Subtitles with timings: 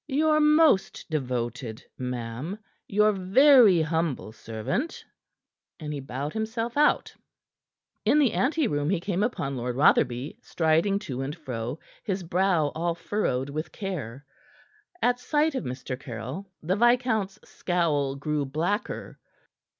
[0.07, 1.83] Your most devoted.
[1.95, 2.57] Ma'am,
[2.87, 5.05] your very humble servant."
[5.79, 7.13] And he bowed himself out.
[8.03, 12.69] In the ante room he came upon Lord Rotherby, striding to and fro, his brow
[12.73, 14.25] all furrowed with care.
[15.03, 15.99] At sight of Mr.
[15.99, 19.19] Caryll, the viscount's scowl grew blacker.